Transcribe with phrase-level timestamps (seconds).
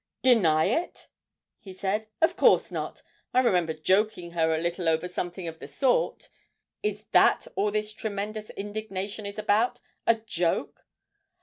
[0.23, 1.09] 'Deny it!'
[1.59, 3.03] he said, 'of course not;
[3.35, 6.27] I remember joking her a little over something of the sort.
[6.81, 10.87] Is that all this tremendous indignation is about a joke?'